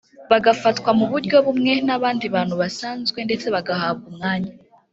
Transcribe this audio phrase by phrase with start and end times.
[0.31, 4.51] bagafatwa mu buryo bumwe n’abandi bantu basanzwe ndetse bagahabwa umwanya